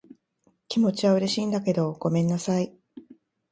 [0.67, 2.75] 気持ちは嬉しいんだけど、ごめんなさい。